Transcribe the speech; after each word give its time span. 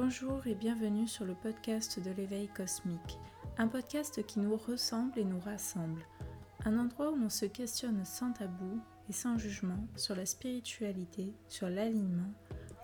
Bonjour 0.00 0.46
et 0.46 0.54
bienvenue 0.54 1.08
sur 1.08 1.24
le 1.24 1.34
podcast 1.34 1.98
de 1.98 2.12
l'éveil 2.12 2.46
cosmique, 2.46 3.18
un 3.56 3.66
podcast 3.66 4.24
qui 4.24 4.38
nous 4.38 4.56
ressemble 4.56 5.18
et 5.18 5.24
nous 5.24 5.40
rassemble, 5.40 6.06
un 6.64 6.78
endroit 6.78 7.10
où 7.10 7.16
l'on 7.16 7.28
se 7.28 7.46
questionne 7.46 8.04
sans 8.04 8.32
tabou 8.32 8.80
et 9.10 9.12
sans 9.12 9.38
jugement 9.38 9.88
sur 9.96 10.14
la 10.14 10.24
spiritualité, 10.24 11.34
sur 11.48 11.68
l'alignement, 11.68 12.32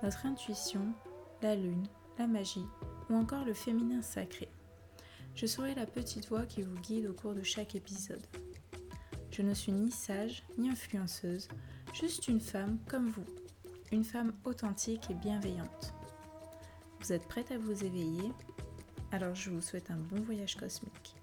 notre 0.02 0.26
intuition, 0.26 0.92
la 1.40 1.54
lune, 1.54 1.86
la 2.18 2.26
magie 2.26 2.66
ou 3.08 3.14
encore 3.14 3.44
le 3.44 3.54
féminin 3.54 4.02
sacré. 4.02 4.48
Je 5.36 5.46
serai 5.46 5.76
la 5.76 5.86
petite 5.86 6.28
voix 6.28 6.46
qui 6.46 6.62
vous 6.62 6.80
guide 6.80 7.06
au 7.06 7.14
cours 7.14 7.34
de 7.34 7.44
chaque 7.44 7.76
épisode. 7.76 8.26
Je 9.30 9.42
ne 9.42 9.54
suis 9.54 9.70
ni 9.70 9.92
sage 9.92 10.42
ni 10.58 10.68
influenceuse, 10.68 11.46
juste 11.92 12.26
une 12.26 12.40
femme 12.40 12.80
comme 12.88 13.08
vous, 13.08 13.26
une 13.92 14.04
femme 14.04 14.32
authentique 14.44 15.08
et 15.10 15.14
bienveillante. 15.14 15.94
Vous 17.04 17.12
êtes 17.12 17.28
prête 17.28 17.50
à 17.50 17.58
vous 17.58 17.84
éveiller? 17.84 18.32
Alors 19.12 19.34
je 19.34 19.50
vous 19.50 19.60
souhaite 19.60 19.90
un 19.90 19.98
bon 19.98 20.22
voyage 20.22 20.56
cosmique. 20.56 21.14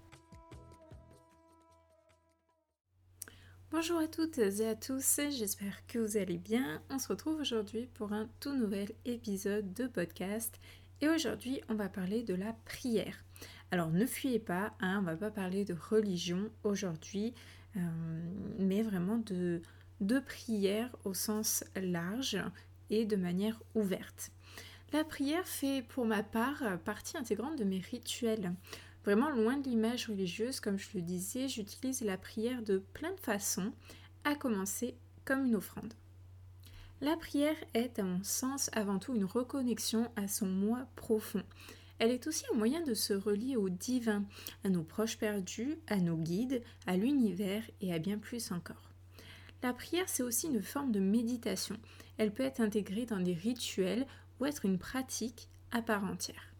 Bonjour 3.72 3.98
à 3.98 4.06
toutes 4.06 4.38
et 4.38 4.68
à 4.68 4.76
tous, 4.76 5.18
j'espère 5.30 5.84
que 5.88 5.98
vous 5.98 6.16
allez 6.16 6.38
bien. 6.38 6.80
On 6.88 7.00
se 7.00 7.08
retrouve 7.08 7.40
aujourd'hui 7.40 7.88
pour 7.94 8.12
un 8.12 8.28
tout 8.38 8.54
nouvel 8.54 8.92
épisode 9.06 9.74
de 9.74 9.88
podcast 9.88 10.54
et 11.00 11.08
aujourd'hui 11.08 11.60
on 11.68 11.74
va 11.74 11.88
parler 11.88 12.22
de 12.22 12.34
la 12.34 12.52
prière. 12.64 13.24
Alors 13.72 13.90
ne 13.90 14.06
fuyez 14.06 14.38
pas, 14.38 14.74
hein, 14.78 15.00
on 15.00 15.02
va 15.02 15.16
pas 15.16 15.32
parler 15.32 15.64
de 15.64 15.74
religion 15.74 16.48
aujourd'hui, 16.62 17.34
euh, 17.76 17.80
mais 18.60 18.84
vraiment 18.84 19.18
de, 19.18 19.60
de 20.00 20.20
prière 20.20 20.94
au 21.04 21.12
sens 21.12 21.64
large 21.74 22.38
et 22.88 23.04
de 23.04 23.16
manière 23.16 23.60
ouverte. 23.74 24.30
La 24.92 25.04
prière 25.04 25.46
fait 25.46 25.80
pour 25.80 26.04
ma 26.04 26.22
part 26.22 26.62
partie 26.84 27.16
intégrante 27.16 27.56
de 27.56 27.64
mes 27.64 27.78
rituels. 27.78 28.52
Vraiment 29.04 29.30
loin 29.30 29.56
de 29.56 29.66
l'image 29.70 30.06
religieuse, 30.06 30.60
comme 30.60 30.78
je 30.78 30.90
le 30.92 31.00
disais, 31.00 31.48
j'utilise 31.48 32.02
la 32.02 32.18
prière 32.18 32.62
de 32.62 32.76
plein 32.92 33.12
de 33.12 33.20
façons, 33.20 33.72
à 34.24 34.34
commencer 34.34 34.94
comme 35.24 35.46
une 35.46 35.56
offrande. 35.56 35.94
La 37.00 37.16
prière 37.16 37.56
est, 37.72 37.98
à 37.98 38.02
mon 38.02 38.22
sens, 38.22 38.68
avant 38.74 38.98
tout 38.98 39.14
une 39.14 39.24
reconnexion 39.24 40.10
à 40.16 40.28
son 40.28 40.46
moi 40.46 40.86
profond. 40.94 41.42
Elle 41.98 42.10
est 42.10 42.26
aussi 42.26 42.44
un 42.52 42.58
moyen 42.58 42.82
de 42.82 42.92
se 42.92 43.14
relier 43.14 43.56
au 43.56 43.70
divin, 43.70 44.24
à 44.62 44.68
nos 44.68 44.82
proches 44.82 45.16
perdus, 45.16 45.78
à 45.86 45.96
nos 45.96 46.18
guides, 46.18 46.62
à 46.86 46.98
l'univers 46.98 47.62
et 47.80 47.94
à 47.94 47.98
bien 47.98 48.18
plus 48.18 48.52
encore. 48.52 48.92
La 49.62 49.72
prière, 49.72 50.08
c'est 50.08 50.24
aussi 50.24 50.48
une 50.48 50.62
forme 50.62 50.90
de 50.90 51.00
méditation. 51.00 51.76
Elle 52.18 52.32
peut 52.32 52.42
être 52.42 52.60
intégrée 52.60 53.06
dans 53.06 53.20
des 53.20 53.32
rituels 53.32 54.06
être 54.46 54.64
une 54.64 54.78
pratique 54.78 55.48
à 55.70 55.82
part 55.82 56.04
entière. 56.04 56.52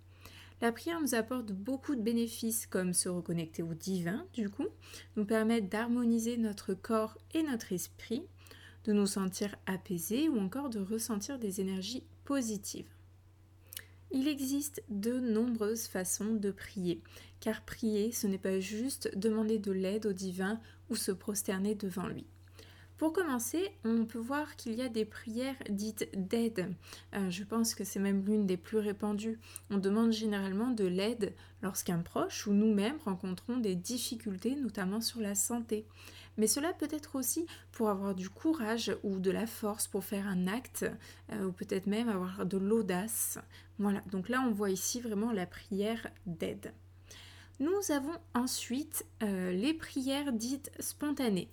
La 0.61 0.71
prière 0.71 1.01
nous 1.01 1.17
apporte 1.17 1.51
beaucoup 1.51 1.97
de 1.97 2.01
bénéfices 2.01 2.67
comme 2.67 2.93
se 2.93 3.09
reconnecter 3.09 3.65
au 3.65 3.75
divin, 3.75 4.25
du 4.33 4.49
coup, 4.49 4.69
nous 5.17 5.25
permettre 5.25 5.69
d'harmoniser 5.69 6.37
notre 6.37 6.73
corps 6.73 7.19
et 7.35 7.43
notre 7.43 7.73
esprit, 7.73 8.23
de 8.85 8.93
nous 8.93 9.07
sentir 9.07 9.57
apaisés 9.67 10.29
ou 10.29 10.39
encore 10.39 10.71
de 10.71 10.81
ressentir 10.81 11.39
des 11.39 11.61
énergies 11.61 12.05
positives. 12.25 12.89
Il 14.13 14.29
existe 14.29 14.83
de 14.89 15.19
nombreuses 15.19 15.87
façons 15.87 16.35
de 16.35 16.51
prier, 16.51 17.03
car 17.41 17.65
prier, 17.65 18.13
ce 18.13 18.27
n'est 18.27 18.39
pas 18.39 18.61
juste 18.61 19.11
demander 19.17 19.59
de 19.59 19.73
l'aide 19.73 20.07
au 20.07 20.13
divin 20.13 20.61
ou 20.91 20.97
se 20.97 21.11
prosterner 21.11 21.75
devant 21.75 22.07
lui. 22.07 22.27
Pour 23.03 23.13
commencer, 23.13 23.73
on 23.85 24.05
peut 24.05 24.21
voir 24.21 24.55
qu'il 24.55 24.75
y 24.75 24.81
a 24.81 24.89
des 24.89 25.05
prières 25.05 25.57
dites 25.69 26.09
d'aide. 26.15 26.73
Euh, 27.17 27.31
je 27.31 27.43
pense 27.43 27.75
que 27.75 27.83
c'est 27.83 27.99
même 27.99 28.25
l'une 28.25 28.47
des 28.47 28.57
plus 28.57 28.79
répandues. 28.79 29.41
On 29.71 29.79
demande 29.79 30.13
généralement 30.13 30.69
de 30.69 30.85
l'aide 30.85 31.35
lorsqu'un 31.63 31.99
proche 31.99 32.47
ou 32.47 32.53
nous-mêmes 32.53 32.99
rencontrons 33.05 33.57
des 33.57 33.75
difficultés, 33.75 34.55
notamment 34.55 35.01
sur 35.01 35.19
la 35.19 35.35
santé. 35.35 35.85
Mais 36.37 36.47
cela 36.47 36.73
peut 36.73 36.87
être 36.93 37.17
aussi 37.17 37.45
pour 37.73 37.91
avoir 37.91 38.15
du 38.15 38.31
courage 38.31 38.97
ou 39.03 39.19
de 39.19 39.33
la 39.33 39.49
force 39.49 39.89
pour 39.89 40.05
faire 40.05 40.29
un 40.29 40.47
acte, 40.47 40.87
euh, 41.33 41.47
ou 41.47 41.51
peut-être 41.51 41.89
même 41.89 42.09
avoir 42.09 42.47
de 42.47 42.57
l'audace. 42.57 43.41
Voilà, 43.81 44.01
donc 44.13 44.29
là 44.29 44.45
on 44.47 44.53
voit 44.53 44.71
ici 44.71 45.01
vraiment 45.01 45.33
la 45.33 45.47
prière 45.47 46.07
d'aide. 46.27 46.73
Nous 47.59 47.91
avons 47.91 48.17
ensuite 48.33 49.05
euh, 49.25 49.51
les 49.51 49.75
prières 49.75 50.33
dites 50.33 50.71
spontanées. 50.79 51.51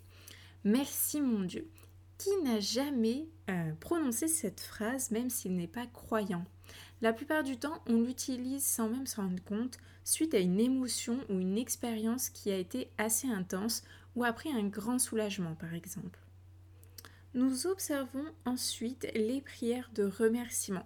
Merci 0.66 1.22
mon 1.22 1.46
Dieu. 1.46 1.70
Qui 2.18 2.30
n'a 2.44 2.60
jamais 2.60 3.30
euh, 3.50 3.72
prononcé 3.80 4.28
cette 4.28 4.60
phrase 4.60 5.10
même 5.10 5.30
s'il 5.30 5.56
n'est 5.56 5.68
pas 5.68 5.86
croyant? 5.88 6.44
La 7.02 7.14
plupart 7.14 7.44
du 7.44 7.58
temps, 7.58 7.82
on 7.88 8.02
l'utilise 8.02 8.66
sans 8.66 8.90
même 8.90 9.08
se 9.08 9.16
rendre 9.16 9.42
compte 9.46 9.78
suite 10.04 10.34
à 10.34 10.40
une 10.40 10.60
émotion 10.60 11.18
ou 11.30 11.40
une 11.40 11.58
expérience 11.58 12.30
qui 12.30 12.52
a 12.52 12.58
été 12.58 12.92
assez 12.98 13.30
intense 13.30 13.84
ou 14.18 14.26
après 14.26 14.50
un 14.52 14.64
grand 14.64 15.00
soulagement 15.00 15.56
par 15.56 15.74
exemple. 15.74 16.20
Nous 17.34 17.66
observons 17.68 18.26
ensuite 18.44 19.08
les 19.16 19.40
prières 19.40 19.90
de 19.96 20.04
remerciement 20.04 20.86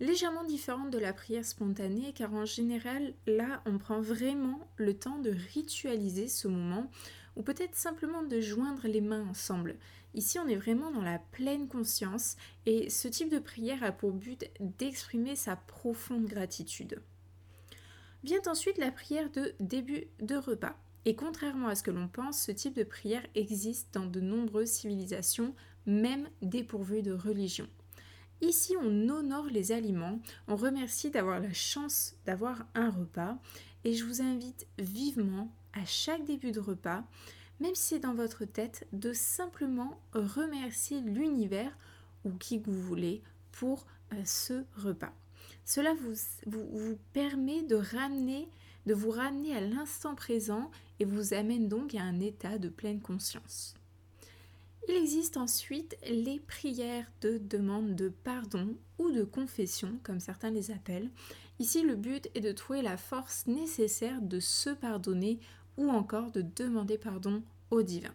légèrement 0.00 0.44
différentes 0.44 0.90
de 0.90 0.98
la 0.98 1.12
prière 1.12 1.44
spontanée 1.44 2.12
car 2.14 2.32
en 2.34 2.44
général 2.44 3.14
là 3.26 3.62
on 3.66 3.78
prend 3.78 4.00
vraiment 4.00 4.66
le 4.76 4.94
temps 4.94 5.18
de 5.18 5.34
ritualiser 5.54 6.28
ce 6.28 6.48
moment 6.48 6.90
ou 7.36 7.42
peut-être 7.42 7.74
simplement 7.74 8.22
de 8.22 8.40
joindre 8.40 8.86
les 8.86 9.00
mains 9.00 9.26
ensemble. 9.28 9.76
Ici, 10.14 10.38
on 10.38 10.46
est 10.46 10.56
vraiment 10.56 10.90
dans 10.90 11.02
la 11.02 11.18
pleine 11.18 11.66
conscience 11.66 12.36
et 12.66 12.88
ce 12.88 13.08
type 13.08 13.30
de 13.30 13.38
prière 13.38 13.82
a 13.82 13.92
pour 13.92 14.12
but 14.12 14.48
d'exprimer 14.60 15.34
sa 15.34 15.56
profonde 15.56 16.26
gratitude. 16.26 17.02
Vient 18.22 18.42
ensuite 18.46 18.78
la 18.78 18.92
prière 18.92 19.30
de 19.30 19.54
début 19.60 20.06
de 20.20 20.36
repas. 20.36 20.76
Et 21.04 21.16
contrairement 21.16 21.68
à 21.68 21.74
ce 21.74 21.82
que 21.82 21.90
l'on 21.90 22.08
pense, 22.08 22.40
ce 22.40 22.52
type 22.52 22.74
de 22.74 22.84
prière 22.84 23.26
existe 23.34 23.92
dans 23.92 24.06
de 24.06 24.20
nombreuses 24.20 24.70
civilisations, 24.70 25.54
même 25.84 26.28
dépourvues 26.40 27.02
de 27.02 27.12
religion. 27.12 27.68
Ici, 28.40 28.74
on 28.80 29.08
honore 29.08 29.46
les 29.46 29.72
aliments, 29.72 30.20
on 30.48 30.56
remercie 30.56 31.10
d'avoir 31.10 31.40
la 31.40 31.52
chance 31.52 32.14
d'avoir 32.24 32.66
un 32.74 32.90
repas 32.90 33.38
et 33.84 33.94
je 33.94 34.04
vous 34.04 34.22
invite 34.22 34.66
vivement 34.78 35.48
à 35.72 35.84
chaque 35.84 36.24
début 36.24 36.52
de 36.52 36.60
repas, 36.60 37.04
même 37.60 37.74
si 37.74 37.82
c'est 37.82 37.98
dans 37.98 38.14
votre 38.14 38.44
tête, 38.44 38.86
de 38.92 39.12
simplement 39.12 40.00
remercier 40.12 41.00
l'univers 41.00 41.76
ou 42.24 42.32
qui 42.32 42.58
vous 42.58 42.80
voulez 42.80 43.22
pour 43.52 43.86
euh, 44.12 44.22
ce 44.24 44.64
repas. 44.76 45.12
Cela 45.64 45.94
vous, 45.94 46.14
vous, 46.46 46.98
permet 47.12 47.62
de 47.62 47.76
ramener, 47.76 48.48
de 48.86 48.94
vous 48.94 49.10
ramener 49.10 49.56
à 49.56 49.60
l'instant 49.60 50.14
présent 50.14 50.70
et 51.00 51.04
vous 51.04 51.34
amène 51.34 51.68
donc 51.68 51.94
à 51.94 52.02
un 52.02 52.20
état 52.20 52.58
de 52.58 52.68
pleine 52.68 53.00
conscience. 53.00 53.74
Il 54.88 54.94
existe 54.96 55.38
ensuite 55.38 55.96
les 56.10 56.40
prières 56.40 57.10
de 57.22 57.38
demande 57.38 57.94
de 57.94 58.10
pardon 58.10 58.76
ou 58.98 59.10
de 59.10 59.24
confession, 59.24 59.98
comme 60.02 60.20
certains 60.20 60.50
les 60.50 60.70
appellent. 60.70 61.10
Ici, 61.58 61.82
le 61.82 61.96
but 61.96 62.28
est 62.34 62.40
de 62.40 62.52
trouver 62.52 62.82
la 62.82 62.96
force 62.96 63.46
nécessaire 63.46 64.20
de 64.20 64.40
se 64.40 64.70
pardonner 64.70 65.38
ou 65.76 65.88
encore 65.88 66.30
de 66.30 66.42
demander 66.42 66.98
pardon 66.98 67.42
au 67.70 67.82
divin. 67.82 68.14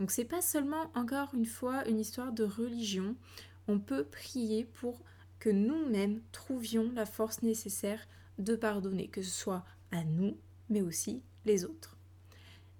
Donc 0.00 0.10
c'est 0.10 0.24
pas 0.24 0.42
seulement 0.42 0.90
encore 0.94 1.34
une 1.34 1.46
fois 1.46 1.86
une 1.88 2.00
histoire 2.00 2.32
de 2.32 2.44
religion, 2.44 3.16
on 3.68 3.78
peut 3.78 4.04
prier 4.04 4.64
pour 4.64 5.00
que 5.38 5.50
nous-mêmes 5.50 6.20
trouvions 6.32 6.90
la 6.94 7.06
force 7.06 7.42
nécessaire 7.42 8.00
de 8.38 8.56
pardonner, 8.56 9.08
que 9.08 9.22
ce 9.22 9.30
soit 9.30 9.64
à 9.92 10.04
nous, 10.04 10.36
mais 10.68 10.82
aussi 10.82 11.22
les 11.44 11.64
autres. 11.64 11.96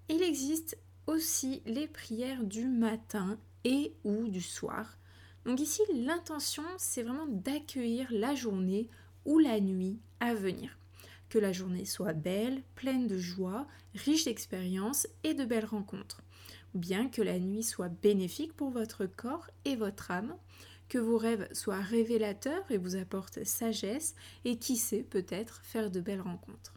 Il 0.09 0.23
existe 0.23 0.77
aussi 1.07 1.63
les 1.67 1.87
prières 1.87 2.45
du 2.45 2.67
matin 2.67 3.39
et 3.65 3.95
ou 4.05 4.29
du 4.29 4.41
soir. 4.41 4.99
Donc 5.45 5.61
ici, 5.61 5.83
l'intention, 5.93 6.65
c'est 6.79 7.03
vraiment 7.03 7.27
d'accueillir 7.27 8.09
la 8.11 8.35
journée 8.35 8.89
ou 9.25 9.39
la 9.39 9.61
nuit 9.61 9.99
à 10.21 10.35
venir 10.35 10.77
que 11.35 11.41
la 11.41 11.53
journée 11.53 11.85
soit 11.85 12.13
belle, 12.13 12.63
pleine 12.77 13.09
de 13.09 13.19
joie, 13.19 13.67
riche 13.97 14.27
d'expériences 14.27 15.09
et 15.25 15.35
de 15.35 15.45
belles 15.45 15.65
rencontres. 15.65 16.23
Ou 16.75 16.79
bien 16.79 17.09
que 17.09 17.23
la 17.23 17.41
nuit 17.41 17.65
soit 17.65 17.89
bénéfique 17.89 18.53
pour 18.53 18.71
votre 18.71 19.05
corps 19.07 19.51
et 19.65 19.75
votre 19.75 20.13
âme, 20.13 20.37
que 20.89 20.99
vos 20.99 21.19
rêves 21.19 21.49
soient 21.53 21.81
révélateurs 21.81 22.71
et 22.71 22.79
vous 22.79 22.95
apportent 22.95 23.43
sagesse, 23.43 24.15
et 24.45 24.61
qui 24.61 24.77
sait 24.77 25.03
peut-être 25.03 25.61
faire 25.65 25.91
de 25.91 26.01
belles 26.01 26.21
rencontres. 26.21 26.75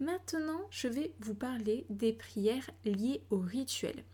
Maintenant, 0.00 0.62
je 0.70 0.88
vais 0.88 1.12
vous 1.20 1.34
parler 1.34 1.84
des 1.90 2.14
prières 2.14 2.70
liées 2.86 3.20
au 3.28 3.38
rituel. 3.38 4.04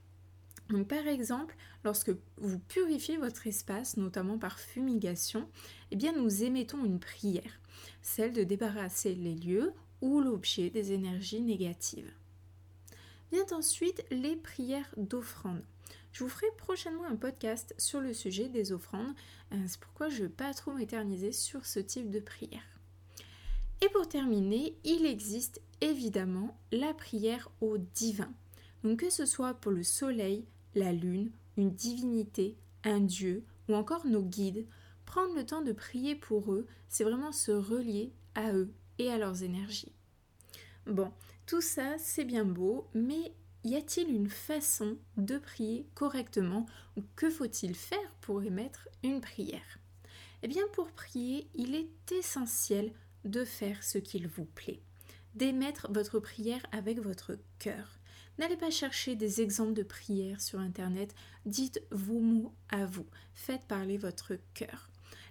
Par 0.89 1.07
exemple, 1.07 1.55
lorsque 1.85 2.13
vous 2.39 2.59
purifiez 2.59 3.17
votre 3.17 3.47
espace, 3.47 3.97
notamment 3.97 4.39
par 4.39 4.59
fumigation, 4.59 5.49
eh 5.91 5.97
bien 5.97 6.13
nous 6.13 6.45
émettons 6.45 6.85
une 6.85 7.01
prière 7.01 7.61
celle 8.03 8.33
de 8.33 8.45
débarrasser 8.45 9.15
les 9.15 9.35
lieux 9.35 9.73
ou 10.01 10.21
l'objet 10.21 10.71
des 10.71 10.93
énergies 10.93 11.41
négatives. 11.41 12.13
Vient 13.31 13.47
ensuite 13.53 14.05
les 14.11 14.37
prières 14.37 14.93
d'offrande. 14.97 15.63
Je 16.13 16.25
vous 16.25 16.31
ferai 16.31 16.49
prochainement 16.59 17.05
un 17.05 17.17
podcast 17.17 17.75
sur 17.79 18.01
le 18.01 18.13
sujet 18.13 18.49
des 18.49 18.73
offrandes, 18.73 19.15
euh, 19.53 19.57
c'est 19.67 19.81
pourquoi 19.81 20.11
je 20.11 20.17
ne 20.17 20.23
vais 20.23 20.29
pas 20.29 20.53
trop 20.53 20.73
m'éterniser 20.73 21.33
sur 21.33 21.65
ce 21.65 21.81
type 21.81 22.11
de 22.11 22.21
prière. 22.21 22.61
Et 23.81 23.89
pour 23.89 24.07
terminer, 24.07 24.77
il 24.85 25.07
existe 25.07 25.63
évidemment 25.81 26.57
la 26.71 26.93
prière 26.93 27.51
au 27.61 27.79
divin. 27.79 28.33
Donc 28.85 29.01
que 29.01 29.11
ce 29.11 29.27
soit 29.27 29.55
pour 29.55 29.73
le 29.73 29.83
soleil, 29.83 30.45
la 30.75 30.93
lune, 30.93 31.31
une 31.57 31.75
divinité, 31.75 32.57
un 32.85 33.01
dieu 33.01 33.45
ou 33.69 33.75
encore 33.75 34.07
nos 34.07 34.23
guides, 34.23 34.67
prendre 35.05 35.35
le 35.35 35.45
temps 35.45 35.63
de 35.63 35.73
prier 35.73 36.15
pour 36.15 36.53
eux, 36.53 36.67
c'est 36.89 37.05
vraiment 37.05 37.33
se 37.33 37.53
relier 37.53 38.13
à 38.35 38.53
eux 38.53 38.73
et 38.99 39.11
à 39.11 39.19
leurs 39.19 39.43
énergies. 39.43 39.93
Bon, 40.87 41.13
tout 41.47 41.61
ça 41.61 41.97
c'est 41.99 42.25
bien 42.25 42.45
beau, 42.45 42.89
mais 42.95 43.33
y 43.65 43.77
a-t-il 43.77 44.13
une 44.13 44.29
façon 44.29 44.97
de 45.17 45.39
prier 45.39 45.87
correctement 45.95 46.67
que 47.15 47.31
faut-il 47.31 47.75
faire 47.75 48.13
pour 48.21 48.43
émettre 48.43 48.89
une 49.05 49.21
prière? 49.21 49.79
Eh 50.43 50.49
bien 50.49 50.65
pour 50.73 50.91
prier, 50.91 51.49
il 51.55 51.77
est 51.77 51.89
essentiel 52.11 52.93
de 53.25 53.45
faire 53.45 53.85
ce 53.85 53.99
qu'il 53.99 54.27
vous 54.27 54.45
plaît, 54.45 54.83
d'émettre 55.37 55.87
votre 55.93 56.19
prière 56.19 56.67
avec 56.73 56.99
votre 56.99 57.39
cœur. 57.61 58.01
N'allez 58.39 58.57
pas 58.57 58.71
chercher 58.71 59.15
des 59.15 59.41
exemples 59.41 59.75
de 59.75 59.83
prières 59.83 60.41
sur 60.41 60.59
Internet, 60.59 61.15
dites 61.45 61.83
vos 61.91 62.21
mots 62.21 62.55
à 62.71 62.87
vous, 62.87 63.07
faites 63.35 63.65
parler 63.67 63.99
votre 63.99 64.35
cœur. 64.55 64.89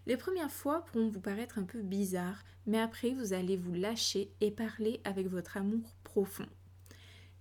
Les 0.07 0.18
premières 0.18 0.51
fois 0.51 0.86
pourront 0.86 1.09
vous 1.09 1.19
paraître 1.19 1.59
un 1.59 1.63
peu 1.63 1.81
bizarres, 1.81 2.44
mais 2.65 2.80
après 2.80 3.12
vous 3.12 3.33
allez 3.33 3.57
vous 3.57 3.74
lâcher 3.74 4.31
et 4.42 4.51
parler 4.51 5.01
avec 5.03 5.27
votre 5.27 5.57
amour 5.57 5.95
profond. 6.03 6.48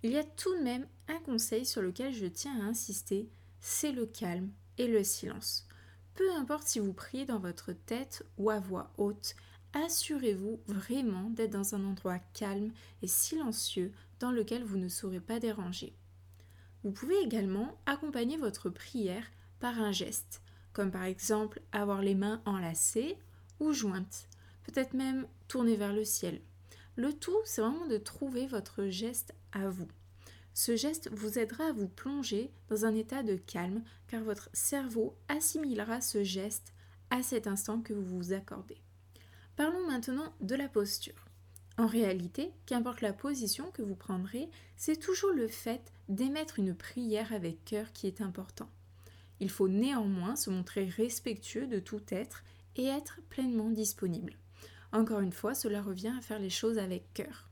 Il 0.03 0.13
y 0.13 0.19
a 0.19 0.25
tout 0.25 0.55
de 0.57 0.63
même 0.63 0.87
un 1.09 1.19
conseil 1.21 1.67
sur 1.67 1.83
lequel 1.83 2.15
je 2.15 2.27
tiens 2.27 2.59
à 2.61 2.65
insister, 2.65 3.29
c'est 3.61 3.93
le 3.93 4.07
calme 4.07 4.51
et 4.79 4.87
le 4.87 5.05
silence. 5.05 5.67
Peu 6.15 6.31
importe 6.33 6.67
si 6.67 6.81
vous 6.81 6.93
priez 6.93 7.27
dans 7.27 7.39
votre 7.39 7.73
tête 7.73 8.25
ou 8.39 8.51
à 8.51 8.59
voix 8.59 8.93
haute, 8.97 9.35
assurez-vous 9.73 10.61
vraiment 10.67 11.31
d'être 11.31 11.53
dans 11.53 11.75
un 11.75 11.85
endroit 11.85 12.19
calme 12.33 12.73
et 13.03 13.07
silencieux 13.07 13.93
dans 14.21 14.31
lequel 14.31 14.63
vous 14.63 14.77
ne 14.77 14.89
serez 14.89 15.21
pas 15.21 15.41
dérangé. 15.41 15.97
Vous 16.85 16.93
pouvez 16.93 17.19
également 17.21 17.79
accompagner 17.87 18.37
votre 18.37 18.71
prière 18.71 19.25
par 19.59 19.81
un 19.81 19.93
geste, 19.93 20.43
comme 20.73 20.91
par 20.91 21.05
exemple 21.05 21.61
avoir 21.73 22.01
les 22.01 22.15
mains 22.15 22.41
enlacées 22.47 23.19
ou 23.59 23.73
jointes, 23.73 24.29
peut-être 24.63 24.95
même 24.95 25.27
tourner 25.49 25.77
vers 25.77 25.93
le 25.93 26.05
ciel. 26.05 26.41
Le 26.97 27.13
tout, 27.13 27.37
c'est 27.45 27.61
vraiment 27.61 27.87
de 27.87 27.99
trouver 27.99 28.47
votre 28.47 28.87
geste 28.87 29.35
à 29.53 29.69
vous. 29.69 29.89
Ce 30.55 30.77
geste 30.77 31.11
vous 31.13 31.39
aidera 31.39 31.67
à 31.69 31.73
vous 31.73 31.89
plonger 31.89 32.51
dans 32.69 32.85
un 32.85 32.95
état 32.95 33.23
de 33.23 33.37
calme 33.37 33.83
car 34.09 34.23
votre 34.23 34.51
cerveau 34.53 35.17
assimilera 35.29 36.01
ce 36.01 36.25
geste 36.25 36.75
à 37.11 37.23
cet 37.23 37.47
instant 37.47 37.81
que 37.81 37.93
vous 37.93 38.19
vous 38.19 38.33
accordez. 38.33 38.81
Parlons 39.57 39.87
maintenant 39.87 40.33
de 40.41 40.55
la 40.55 40.69
posture. 40.69 41.30
En 41.81 41.87
réalité, 41.87 42.53
qu'importe 42.67 43.01
la 43.01 43.15
position 43.15 43.71
que 43.71 43.81
vous 43.81 43.95
prendrez, 43.95 44.51
c'est 44.77 45.01
toujours 45.01 45.31
le 45.31 45.49
fait 45.49 45.81
d'émettre 46.11 46.59
une 46.59 46.75
prière 46.75 47.33
avec 47.33 47.65
cœur 47.65 47.91
qui 47.95 48.07
est 48.07 48.21
important. 48.21 48.69
Il 49.41 49.49
faut 49.49 49.67
néanmoins 49.67 50.37
se 50.37 50.51
montrer 50.51 50.85
respectueux 50.85 51.67
de 51.67 51.79
tout 51.79 52.03
être 52.11 52.45
et 52.77 52.85
être 52.85 53.21
pleinement 53.31 53.71
disponible. 53.71 54.35
Encore 54.93 55.21
une 55.21 55.33
fois, 55.33 55.55
cela 55.55 55.81
revient 55.81 56.13
à 56.19 56.21
faire 56.21 56.39
les 56.39 56.51
choses 56.51 56.77
avec 56.77 57.15
cœur. 57.15 57.49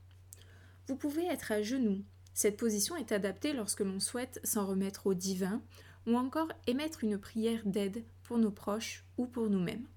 Vous 0.85 0.95
pouvez 0.95 1.25
être 1.25 1.51
à 1.51 1.63
genoux. 1.63 2.03
Cette 2.35 2.57
position 2.57 2.95
est 2.95 3.11
adaptée 3.11 3.53
lorsque 3.53 3.79
l'on 3.79 3.99
souhaite 3.99 4.39
s'en 4.43 4.67
remettre 4.67 5.07
au 5.07 5.15
divin 5.15 5.59
ou 6.05 6.15
encore 6.15 6.51
émettre 6.67 7.03
une 7.03 7.17
prière 7.17 7.65
d'aide 7.65 8.03
pour 8.21 8.37
nos 8.37 8.51
proches 8.51 9.03
ou 9.17 9.25
pour 9.25 9.49
nous-mêmes. 9.49 9.87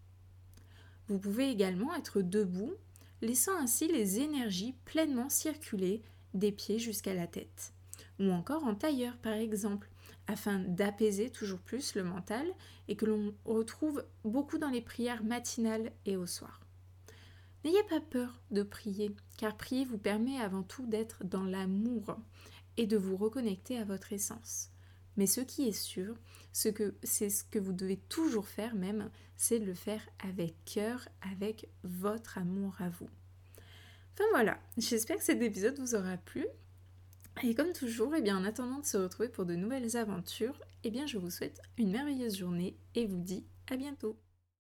Vous 1.08 1.18
pouvez 1.18 1.50
également 1.50 1.94
être 1.94 2.22
debout 2.22 2.72
laissant 3.22 3.56
ainsi 3.56 3.88
les 3.88 4.20
énergies 4.20 4.74
pleinement 4.84 5.30
circuler 5.30 6.02
des 6.34 6.52
pieds 6.52 6.78
jusqu'à 6.78 7.14
la 7.14 7.26
tête. 7.26 7.72
Ou 8.18 8.30
encore 8.30 8.64
en 8.64 8.74
tailleur 8.74 9.16
par 9.18 9.34
exemple, 9.34 9.88
afin 10.26 10.58
d'apaiser 10.58 11.30
toujours 11.30 11.60
plus 11.60 11.94
le 11.94 12.04
mental 12.04 12.46
et 12.88 12.96
que 12.96 13.06
l'on 13.06 13.34
retrouve 13.44 14.04
beaucoup 14.24 14.58
dans 14.58 14.70
les 14.70 14.82
prières 14.82 15.24
matinales 15.24 15.92
et 16.04 16.16
au 16.16 16.26
soir. 16.26 16.60
N'ayez 17.64 17.82
pas 17.84 18.00
peur 18.00 18.40
de 18.50 18.62
prier, 18.62 19.14
car 19.38 19.56
prier 19.56 19.84
vous 19.84 19.98
permet 19.98 20.38
avant 20.38 20.64
tout 20.64 20.86
d'être 20.86 21.24
dans 21.24 21.44
l'amour 21.44 22.16
et 22.76 22.86
de 22.86 22.96
vous 22.96 23.16
reconnecter 23.16 23.78
à 23.78 23.84
votre 23.84 24.12
essence. 24.12 24.71
Mais 25.16 25.26
ce 25.26 25.40
qui 25.40 25.68
est 25.68 25.72
sûr, 25.72 26.14
ce 26.52 26.68
que 26.68 26.94
c'est 27.02 27.30
ce 27.30 27.44
que 27.44 27.58
vous 27.58 27.72
devez 27.72 27.96
toujours 27.96 28.48
faire 28.48 28.74
même, 28.74 29.10
c'est 29.36 29.58
de 29.58 29.64
le 29.64 29.74
faire 29.74 30.02
avec 30.26 30.54
cœur, 30.64 31.08
avec 31.32 31.68
votre 31.84 32.38
amour 32.38 32.76
à 32.80 32.88
vous. 32.88 33.08
Enfin 34.14 34.24
voilà, 34.30 34.58
j'espère 34.76 35.16
que 35.16 35.24
cet 35.24 35.42
épisode 35.42 35.78
vous 35.78 35.94
aura 35.94 36.16
plu. 36.16 36.46
Et 37.42 37.54
comme 37.54 37.72
toujours, 37.72 38.14
eh 38.14 38.20
bien, 38.20 38.36
en 38.36 38.44
attendant 38.44 38.80
de 38.80 38.84
se 38.84 38.98
retrouver 38.98 39.28
pour 39.28 39.46
de 39.46 39.54
nouvelles 39.54 39.96
aventures, 39.96 40.60
eh 40.84 40.90
bien, 40.90 41.06
je 41.06 41.16
vous 41.16 41.30
souhaite 41.30 41.60
une 41.78 41.90
merveilleuse 41.90 42.36
journée 42.36 42.76
et 42.94 43.06
vous 43.06 43.20
dis 43.20 43.46
à 43.70 43.76
bientôt. 43.76 44.18